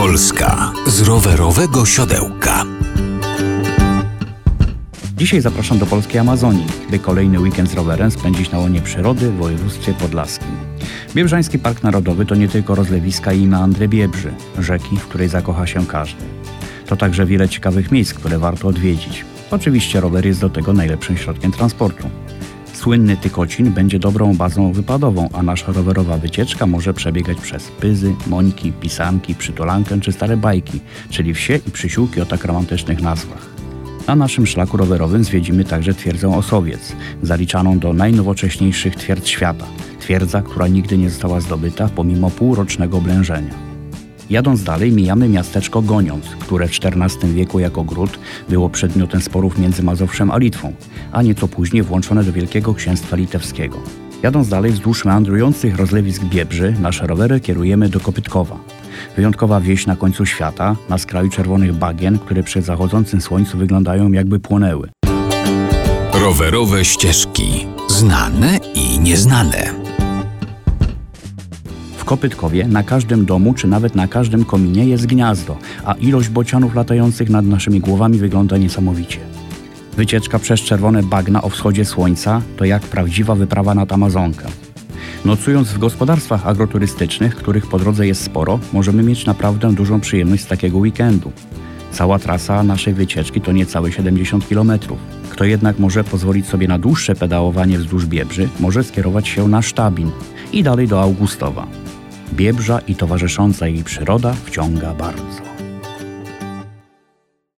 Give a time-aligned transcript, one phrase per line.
[0.00, 2.64] Polska z rowerowego siodełka.
[5.16, 9.36] Dzisiaj zapraszam do polskiej Amazonii, by kolejny weekend z rowerem spędzić na łonie przyrody w
[9.36, 10.56] województwie podlaskim.
[11.14, 15.86] Biebrzański Park Narodowy to nie tylko rozlewiska i meandry Biebrzy, rzeki, w której zakocha się
[15.86, 16.24] każdy.
[16.86, 19.24] To także wiele ciekawych miejsc, które warto odwiedzić.
[19.50, 22.10] Oczywiście rower jest do tego najlepszym środkiem transportu.
[22.80, 28.72] Słynny Tykocin będzie dobrą bazą wypadową, a nasza rowerowa wycieczka może przebiegać przez Pyzy, Mońki,
[28.72, 30.80] Pisanki, Przytulankę czy Stare Bajki,
[31.10, 33.46] czyli wsie i przysiłki o tak romantycznych nazwach.
[34.06, 39.66] Na naszym szlaku rowerowym zwiedzimy także twierdzę Osowiec, zaliczaną do najnowocześniejszych twierdz świata.
[39.98, 43.69] Twierdza, która nigdy nie została zdobyta pomimo półrocznego oblężenia.
[44.30, 49.82] Jadąc dalej mijamy miasteczko Goniąc, które w XIV wieku jako gród było przedmiotem sporów między
[49.82, 50.72] Mazowszem a Litwą,
[51.12, 53.78] a nieco później włączone do Wielkiego Księstwa Litewskiego.
[54.22, 58.58] Jadąc dalej wzdłuż meandrujących rozlewisk Biebrzy, nasze rowery kierujemy do Kopytkowa.
[59.16, 64.38] Wyjątkowa wieś na końcu świata, na skraju czerwonych bagien, które przy zachodzącym słońcu wyglądają jakby
[64.38, 64.88] płonęły.
[66.12, 67.66] Rowerowe ścieżki.
[67.88, 69.79] Znane i nieznane.
[72.10, 77.30] Kopytkowie na każdym domu czy nawet na każdym kominie jest gniazdo, a ilość bocianów latających
[77.30, 79.18] nad naszymi głowami wygląda niesamowicie.
[79.96, 84.46] Wycieczka przez czerwone bagna o wschodzie słońca to jak prawdziwa wyprawa nad Amazonkę.
[85.24, 90.46] Nocując w gospodarstwach agroturystycznych, których po drodze jest sporo, możemy mieć naprawdę dużą przyjemność z
[90.46, 91.32] takiego weekendu.
[91.92, 94.72] Cała trasa naszej wycieczki to niecałe 70 km.
[95.28, 100.10] Kto jednak może pozwolić sobie na dłuższe pedałowanie wzdłuż Biebrzy, może skierować się na Sztabin
[100.52, 101.66] i dalej do Augustowa.
[102.32, 105.49] Biebrza i towarzysząca jej przyroda wciąga bardzo.